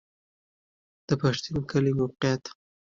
[1.07, 2.43] د پښتین کلی موقعیت